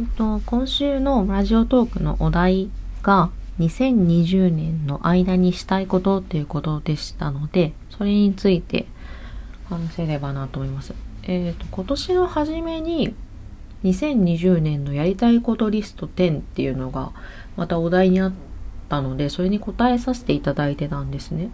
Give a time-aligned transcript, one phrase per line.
[0.00, 2.70] えっと、今週のラジオトークのお題
[3.02, 8.86] が2020年の間にしたいことっていうことでしたので、それについて
[9.68, 10.94] 話せればなと思います。
[11.24, 13.14] えっ、と、今年の初めに
[13.84, 17.12] 2020年のやりたいことリスト10っていうのが
[17.58, 18.32] またお題にあっ
[18.88, 21.50] たので、それに答えさせていただいてたんですね。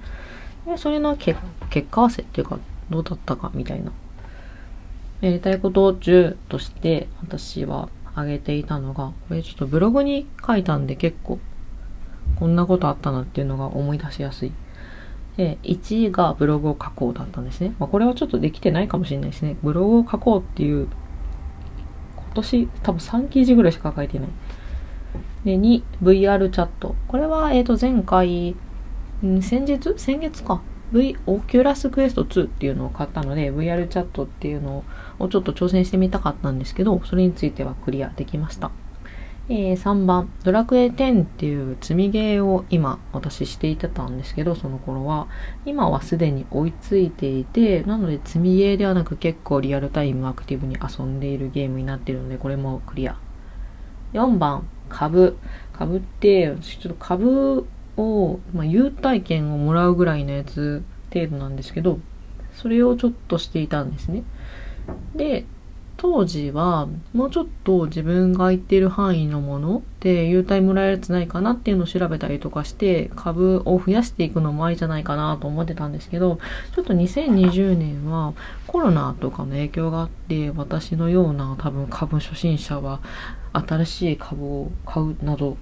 [0.66, 1.40] でそれの結
[1.70, 2.60] 結果合わせっていうか、
[2.90, 3.90] どうだったかみたいな。
[5.20, 11.38] やりたいこと10として私は挙げていたのが、これちょっとブログに書いたんで結構
[12.36, 14.52] こんなことあったなっていうのが思い出しやすい。
[15.36, 17.74] で、1位がブログを書こうだったんですね。
[17.78, 19.56] まあ、これはちょっとできてないかもしれないですね。
[19.62, 20.88] ブログを書こうっていう、
[22.16, 24.28] 今年多分3記事ぐらいしか書いてない。
[25.44, 26.96] で、2、VR チャット。
[27.06, 28.56] これは、えっ、ー、と、前回、
[29.24, 29.94] ん先日？
[29.98, 30.62] 先月か。
[30.92, 34.84] V、オキュラスクエスト2っていうのを買ったので、VR チャットっていうの
[35.18, 38.70] をちょっと挑戦してみたかったんですけど、それについてはクリアできました。
[39.48, 45.28] えー、3番、ドラクエ10っていう積みゲーを今私していてたんですけど、その頃は。
[45.64, 53.16] 今はすでに追いついていて、なので積みゲーではなく結構リアルタイムアクティブに遊んでいるゲームになっているので、これもクリア。
[54.14, 55.36] 4番、株。
[55.72, 61.98] 株って、ちょっと株を、まあ、優待券をもらうぐらいのやつ程度なんですけど、
[62.54, 64.22] それをちょっとしていたんですね。
[65.14, 65.44] で、
[65.96, 76.38] 当時はもうちょっと自分が言っている範囲のもので優待もらえるやつないかなっていうのを調べたりとかして株を増やしていくのもありじゃないかなと思ってたんですけど
[76.74, 78.34] ちょっと2020年は
[78.66, 83.00] コロナとかの影響があって私のような多分株初心者は
[83.54, 85.56] 新しい株を買うなど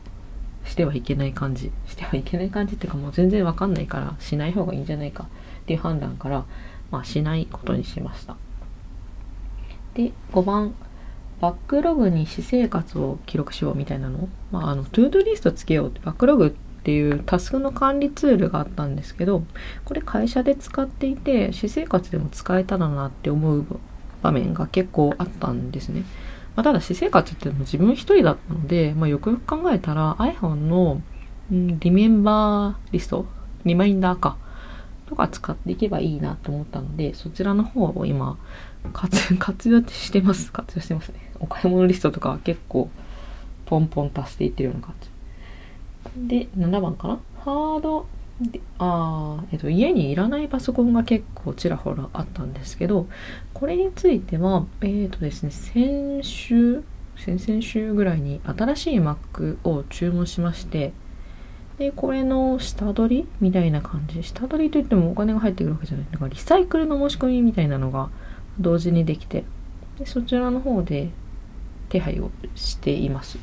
[0.75, 5.28] してはいけない感じしてはいけない感じっていうかもう全然わかんないからしない方がいいんじゃないか
[5.62, 6.44] っていう判断から
[6.91, 8.36] まあしないことにしました。
[9.94, 10.75] で、5番、
[11.41, 14.28] バックログに私生活を記録しようみたいなの？
[14.50, 16.50] まあ、あの、トゥードリストつけようって、バックログっ
[16.83, 19.44] ていうタスクの管理ツールがあったんですけど、
[19.84, 23.65] これ会社で使っていて、私生活でも使えたらなって思う
[24.22, 26.03] 場面が結構あったんですね。
[26.56, 31.00] まあ、ただ私生活っても自分一人だったので、まあ、よくよく考えたら iPhone の、
[31.53, 33.26] ん、リメンバーリスト
[33.65, 34.37] リマインダーか。
[35.06, 38.38] とか使っていけばいいなと思ったので、そちらの方を今、
[38.92, 40.53] 活 活用してます。
[40.53, 41.31] 活用してますね。
[41.41, 42.91] お買い物リストとかは結構
[43.66, 46.28] ポンポン足していってるような感じ。
[46.28, 47.19] で、7番かな？
[47.44, 48.06] ハード、
[48.41, 53.06] であえっと、家にいらないパソコンが結構ちらほらあったんですけど、
[53.53, 56.83] これについては、え、ー、とですね、先週、
[57.17, 60.93] 先々週ぐらいに新しい Mac を注文しまして、
[61.78, 64.22] で、これの下取りみたいな感じ。
[64.25, 66.06] 下取りといってもお金が入ってくるわけじゃない。
[66.11, 68.11] だからリサイクルの申し込みみたいなのが
[68.59, 69.45] 同時にできて
[69.99, 71.11] でそちらの方で
[71.89, 73.39] 手配をしています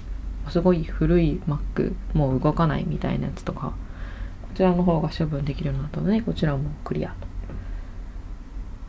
[0.50, 3.74] すごい古い Mac もう動かないみたいなやつとか
[4.62, 7.16] ちらの方が処分できるようになったのでこちらもクリア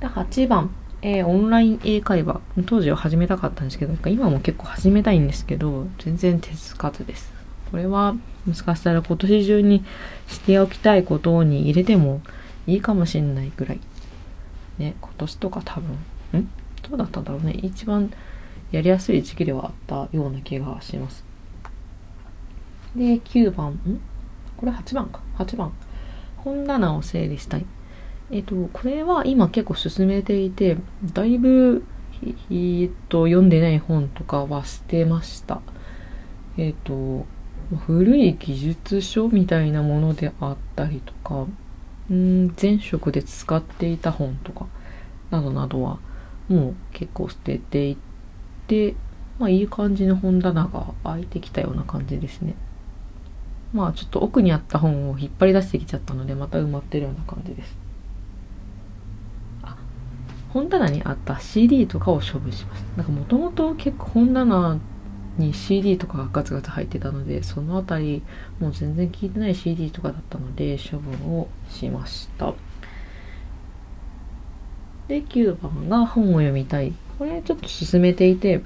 [0.01, 0.07] と。
[0.07, 0.71] で8番。
[1.05, 7.33] えー、オンライン英会話当時は始めたかったんですけど今も結構始めたいんですけど全然手つかずです。
[7.73, 8.15] これは
[8.47, 9.85] もしかしたら今年中に
[10.29, 12.21] しておきたいことに入れても
[12.69, 13.81] いいかもしれないぐらい。
[14.79, 16.49] ね今年とか多分ん？
[16.89, 17.53] どうだったんだろうね。
[17.53, 18.13] 一番
[18.71, 21.25] やりやすい時期ではあったような気がします。
[22.95, 23.71] で9番。
[23.71, 24.01] ん？
[24.63, 25.21] これ8番か。
[25.39, 25.73] 8番。
[26.37, 27.67] 本棚を整理したい。
[28.31, 30.77] えっ、とこれは今結構進めていて
[31.13, 31.85] だいぶ
[32.49, 35.61] えっと読んでない本とかは捨てました。
[36.57, 37.27] えっ、と
[37.77, 41.47] 古い技術書みたいなものであったりとか
[42.09, 44.67] うん前職で使っていた本とか
[45.31, 45.99] などなどは
[46.49, 47.97] もう結構捨てていっ
[48.69, 48.95] て
[49.41, 52.55] まあいい感じの本棚が開いてきたような感じですね。
[53.73, 57.77] まあちょっと奥にあった本を引っ張り出してきちゃったのでまた埋まってるような感じです。
[59.63, 59.77] あ
[60.51, 64.79] 本棚にあった CD とかを処分しましたなんかもともと結構本棚
[65.39, 68.23] に CD とかがガツガツ入ってたのでそのあたり
[68.61, 72.53] もう全然聞いてない CD とかだったので処分をしました。
[75.09, 76.93] で9番が本を読みたい。
[77.19, 78.63] これちょっと進めていて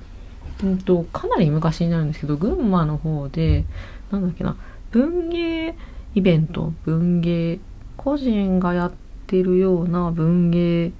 [0.62, 3.64] うんとかなり昔になるんですけど群馬の方で
[4.10, 4.56] なんだっけな
[4.96, 5.74] 文芸
[6.14, 7.60] イベント文芸
[7.98, 8.92] 個人がやっ
[9.26, 10.92] てるような文芸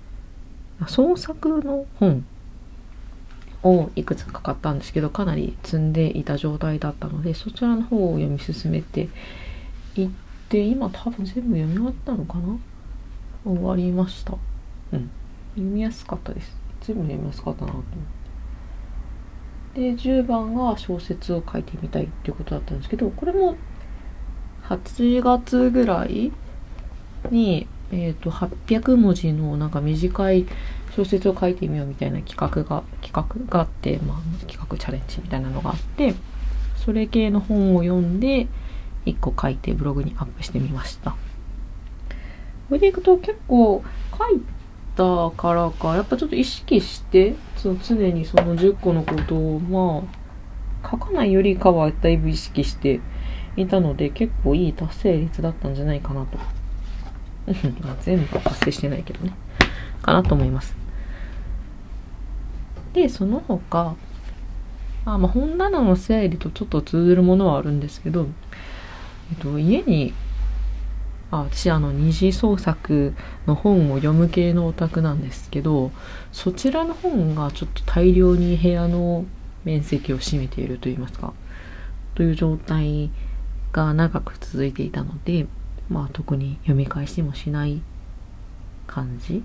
[0.86, 2.26] 創作の本
[3.62, 9.08] をいくつか買ったんですけどかなり積んでいた状態だったのでそちらの方を読み進めて
[9.94, 10.10] いっ
[10.50, 12.58] て今多分全部読み終わったのかな？
[13.46, 14.34] 終わりました。
[14.92, 15.10] うん。
[15.54, 16.54] 読みやすかったです。
[16.82, 17.84] 全部読みやすかったなと思っ
[19.74, 19.80] て。
[19.80, 23.56] で10番が小説を書いてみたいっていうことだったんですけどこれも
[24.68, 26.32] 8月ぐらい
[27.30, 30.46] に、えーと、800文字のなんか短い
[30.96, 36.14] 小説を書いてみようみたいな企画が企画があって、まあ、企画チャレンジみたいなのがあって
[36.84, 38.48] それ系の本を読んで
[39.04, 41.12] 1個書いてブログにアップしてみました。
[42.68, 43.84] これでいくと結構
[44.18, 44.40] 書い
[44.96, 50.08] たからかやっぱちょっと意識してその常にその10個のことをま
[50.84, 53.00] あ書かないよりかはだいぶ意識して
[53.56, 56.38] いたので結構いい達成率だったんじゃないかなと。
[58.02, 59.32] 全部達成してないけどね。
[60.02, 60.76] かなと思います。
[62.92, 63.94] でその他
[65.04, 68.26] あまあ本棚の整理とちょっと通ずるものはあるんですけど、
[69.30, 70.14] えっと、家に
[71.30, 73.14] あ私あの二次創作
[73.46, 75.90] の本を読む系のオタクなんですけど
[76.32, 79.24] そちらの本がちょっと大量に部屋の
[79.64, 81.34] 面積を占めているといいますか
[82.14, 83.10] という状態
[83.72, 85.46] が長く続いていたので
[85.88, 87.82] まあ特に読み返しもしない
[88.86, 89.42] 感じ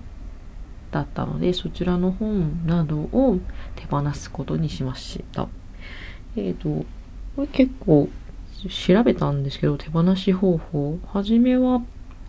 [0.90, 3.38] だったのでそちらの本などを
[3.76, 5.48] 手放すことにしました
[6.36, 6.84] えっ、ー、と
[7.36, 8.08] これ結構
[8.68, 10.98] 調べたんですけど、手放し方法。
[11.12, 11.82] はじめは、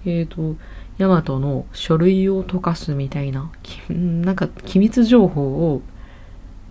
[0.06, 0.57] えっ、ー、と、
[0.98, 3.51] ヤマトの書類を溶かすみたいな、
[3.90, 5.81] なんか機密情報を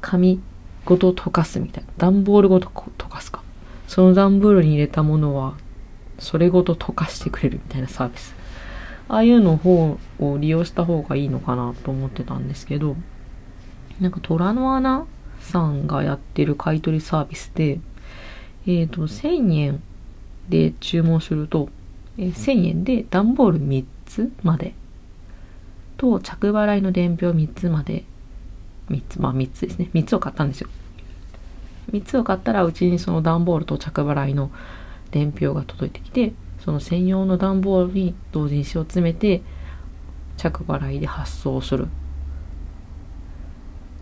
[0.01, 0.41] 紙
[0.85, 1.91] ごと溶かすみたいな。
[1.97, 3.02] 段ボールごと溶。
[3.93, 5.53] その段ボールに入れたものは、
[6.19, 8.35] それごと溶かしてくれるみたいなサービス。
[9.07, 12.97] ああいうの方を利用した方がいいのかなと思ってたんですけど、
[14.01, 15.05] なんか虎の穴
[15.41, 17.81] さんがやってる買い取りサービスで、
[18.67, 19.83] えっ、ー、と、1000円
[20.49, 21.69] で注文すると、
[22.17, 24.73] えー、1000円で段ボール3つまで。
[25.99, 28.05] と着払いの伝票3つまで。
[28.89, 29.91] 3つまあ3つですね。
[29.93, 30.71] 3つを買ったんですよ。
[31.91, 34.51] 3つを買ったらうちにその段ボールと着払いの
[35.11, 36.33] 伝票が届いてきて
[36.65, 39.43] その専用の段ボールに同時に塩を詰めて
[40.37, 41.89] 着払いで発送する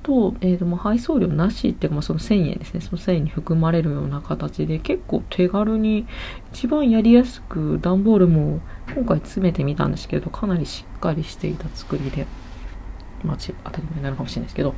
[0.02, 2.80] と、えー、とも配送料なしっていうか、まあ、その1000円ですね。
[2.80, 6.06] その1000円に含まれるような形で、結構手軽に、
[6.52, 8.60] 一番やりやすく、段ボールも
[8.94, 12.26] 今回詰めてみたんですけど、かなりしっかりしていた作りで、
[13.24, 14.74] まあ、当たり前なのかもしれないですけど、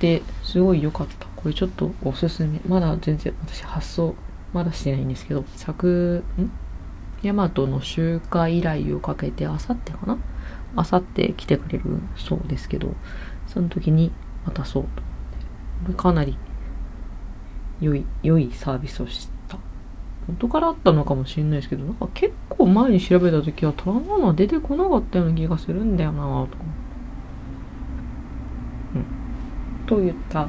[0.00, 1.29] で、すごい良かった。
[1.42, 2.60] これちょっとおすすめ。
[2.66, 4.14] まだ全然私発送、
[4.52, 6.50] まだしてないんですけど、着、ん？
[7.22, 10.18] ヤマトの集会依頼をかけて、あさってかな？
[10.76, 11.84] あさって来てくれる
[12.16, 12.94] そうですけど、
[13.46, 14.12] その時に
[14.44, 14.88] 渡そうと
[15.82, 16.02] 思って。
[16.02, 16.36] かなり
[17.80, 19.58] 良い、良いサービスをした。
[20.28, 26.56] 元からあったのかもしれないですけど、なんか結構前に調べた時はトランマー出てこなかったような気がするんだよなぁと
[28.94, 29.04] うん。
[29.86, 30.48] といった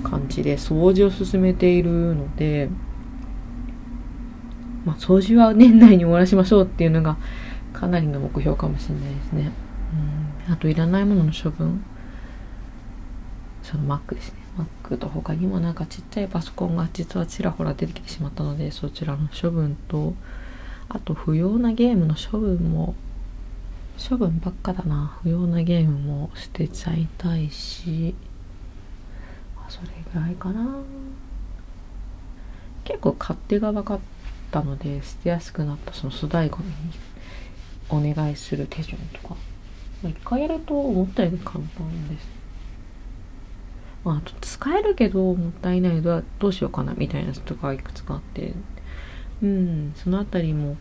[0.00, 2.68] 感じで掃除を進めているので、
[4.84, 7.16] まあ、掃除は年内に終わらしましょうっていうのが
[7.72, 9.52] かなりの目標かもしれないですね。
[10.46, 11.84] うん、あといらないものの処分。
[13.62, 14.38] その Mac ですね。
[14.84, 20.14] Mac と他にもなんかちっちゃいパソコンが実はちらほら出てきてしまったのでそちらの処分と
[20.88, 22.94] あと不要なゲームの処分も
[24.08, 25.18] 処分ばっかだな。
[25.22, 28.14] 不要なゲームも捨てちゃいたいし
[29.70, 30.80] それぐらいかな。
[32.84, 34.00] 結構勝手が分かっ
[34.50, 36.64] たので捨てやすくなったその粗大ごみ
[38.02, 39.36] にお願いする手順とか。
[40.02, 42.26] 一回やると思ったより簡単です。
[44.02, 48.54] まあ、と使えるけどもったいないのはどうしようかなみたいな人がいくつかあって。
[49.42, 50.76] うんそのあたりも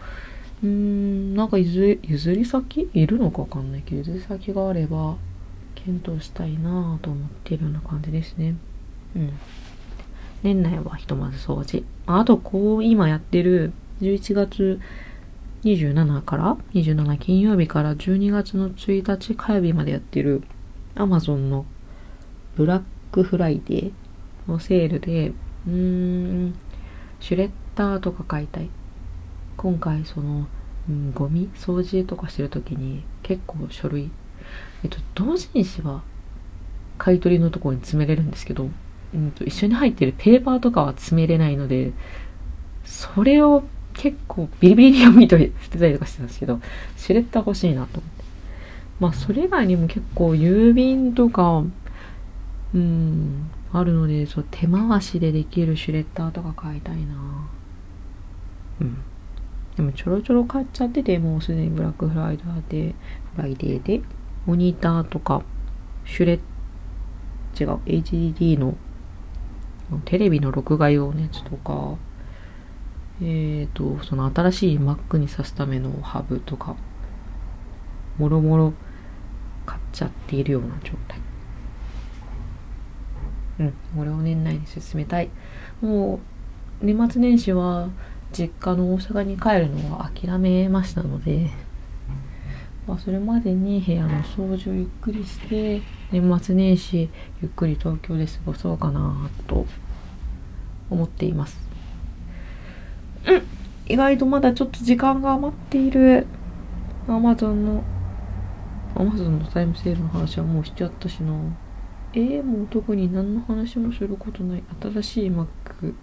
[0.61, 2.89] うんなんか譲り先？
[2.93, 5.15] いるのかわかんないけど譲り先があれば
[5.75, 8.55] 検討したいなと思ってるような感じですね。
[9.15, 9.33] うん。
[10.43, 11.83] 年内はひとまず掃除。
[12.05, 14.79] あとこう今やってる11月
[15.63, 20.43] 27から27金曜日から12月の1日火曜日までやってる
[20.95, 21.65] Amazon の
[22.55, 23.91] ブラックフライデー
[24.47, 26.55] のセールで、うーん、
[27.19, 28.69] シュレッダーとか買いたい。
[29.57, 30.47] 今回その、
[30.89, 34.09] うん、ゴミ掃除とかしてる時に結構書類、
[34.83, 36.01] えっと、同人誌は
[36.97, 38.69] 買い取りのところに詰めれるんですけど、
[39.13, 41.91] うんと、一緒に入ってるペーパーとかは詰めれないので、
[42.83, 43.63] それを
[43.93, 46.59] 結構ビリビリを見といて捨てたりとかしてたんですけど、
[46.97, 48.23] シュレッダー欲しいなと思って。
[48.99, 51.63] まあそれ以外にも結構郵便とか
[52.73, 57.49] うん、あるので、そう、手回しでできるシュレッダーとか買いたいな
[58.81, 58.97] うん。
[59.75, 62.93] でもちょろちょろ買っちゃってて、もうすでにブラックフライダーで、
[63.35, 64.01] フライデーで、
[64.45, 65.41] モニターとか、
[66.05, 66.39] シュレッ、
[67.59, 68.75] 違う、HDD の
[70.05, 71.95] テレビの録画用のやつとか、
[73.21, 76.75] えっ、ー、と、その新しい Mac に挿すためのハブとか、
[78.17, 78.73] もろもろ
[79.65, 81.19] 買っちゃっているような状態。
[83.59, 85.29] うん、これを年内に進めたい。
[85.81, 86.19] も
[86.81, 87.89] う、年末年始は
[88.31, 91.49] 実家の大阪に帰るのは諦めましたので、
[92.89, 95.79] まあ、それまでに部屋の掃除をゆっくりして、
[96.11, 97.07] 年末年始
[97.39, 99.67] ゆっくり東京で過ごそうかなと
[100.89, 101.59] 思っています。
[103.27, 103.43] うん、
[103.85, 106.25] 意外とまだちょっと時間が余っている
[107.07, 107.83] Amazon の
[108.95, 111.31] Amazon のタイムセールの話はもうしちゃったしな。
[112.13, 114.63] えー、もう特に何の話もすることない。
[114.81, 115.93] 新しい Mac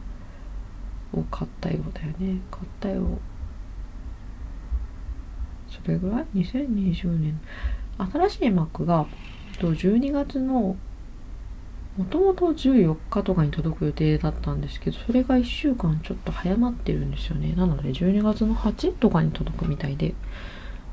[1.13, 2.41] を買ったようだよね。
[2.49, 3.19] 買ったよ。
[5.87, 7.41] それぐらい ?2020 年。
[7.99, 9.07] 新しい Mac が
[9.61, 10.77] 12月の
[11.97, 17.55] もともと14日とかに届く予定だったんですけど、それが1週間ちょっと早まってるんですよね。
[17.55, 20.15] なので12月の8とかに届くみたいで、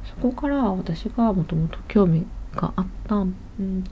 [0.05, 3.83] そこから私がもともと興味があった、うん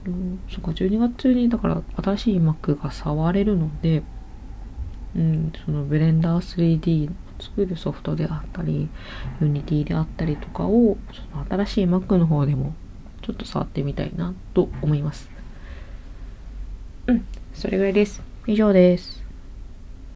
[0.48, 4.04] そっか、12月中にだから新しい Mac が触れるので、
[5.16, 7.10] うん、そのブレンダー 3D
[7.42, 8.88] 作るソフトであったり、
[9.40, 12.74] Unity であったりとかを、その新しい Mac の方でも
[13.22, 15.30] ちょっと触ってみたいなと思います。
[17.06, 18.22] うん、それぐらいです。
[18.46, 19.21] 以上です。